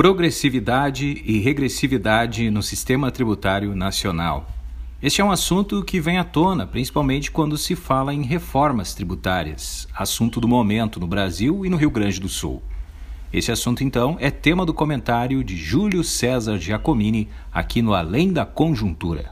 [0.00, 4.48] progressividade e regressividade no sistema tributário nacional.
[5.02, 9.86] Este é um assunto que vem à tona, principalmente quando se fala em reformas tributárias,
[9.94, 12.62] assunto do momento no Brasil e no Rio Grande do Sul.
[13.30, 18.46] Esse assunto, então, é tema do comentário de Júlio César Giacomini aqui no Além da
[18.46, 19.30] Conjuntura.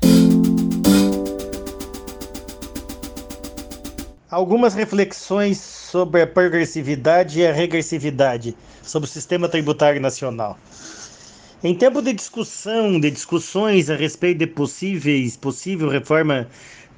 [4.31, 10.59] Algumas reflexões sobre a progressividade e a regressividade sobre o sistema tributário nacional.
[11.65, 16.47] Em tempo de discussão, de discussões a respeito de possíveis, possível reforma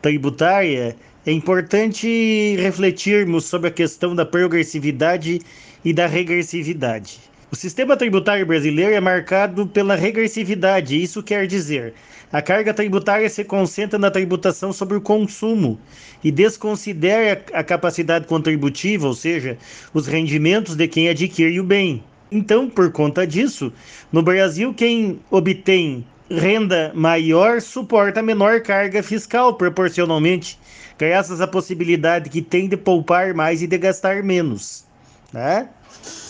[0.02, 5.40] tributária, é importante refletirmos sobre a questão da progressividade
[5.84, 7.29] e da regressividade.
[7.52, 11.94] O sistema tributário brasileiro é marcado pela regressividade, isso quer dizer,
[12.32, 15.76] a carga tributária se concentra na tributação sobre o consumo
[16.22, 19.58] e desconsidera a capacidade contributiva, ou seja,
[19.92, 22.04] os rendimentos de quem adquire o bem.
[22.30, 23.72] Então, por conta disso,
[24.12, 30.56] no Brasil, quem obtém renda maior suporta menor carga fiscal proporcionalmente,
[30.96, 34.84] graças à possibilidade que tem de poupar mais e de gastar menos.
[35.32, 35.68] Né?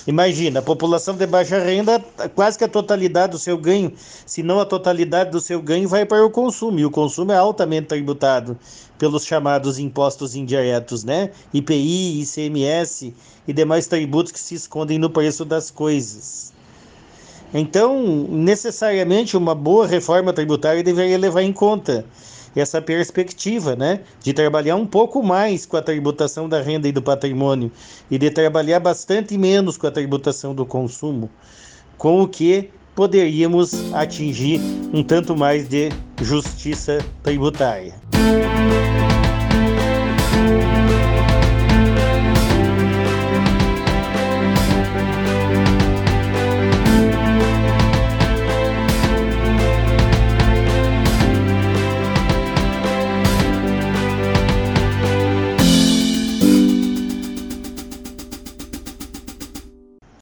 [0.07, 2.03] Imagina, a população de baixa renda,
[2.35, 3.93] quase que a totalidade do seu ganho,
[4.25, 6.79] se não a totalidade do seu ganho, vai para o consumo.
[6.79, 8.59] E o consumo é altamente tributado
[8.99, 11.31] pelos chamados impostos indiretos, né?
[11.53, 13.15] IPI, ICMS
[13.47, 16.53] e demais tributos que se escondem no preço das coisas.
[17.53, 22.05] Então, necessariamente, uma boa reforma tributária deveria levar em conta
[22.55, 27.03] essa perspectiva, né, de trabalhar um pouco mais com a tributação da renda e do
[27.03, 27.71] patrimônio
[28.11, 31.31] e de trabalhar bastante menos com a tributação do consumo,
[31.97, 34.61] com o que poderíamos atingir
[34.93, 37.95] um tanto mais de justiça tributária.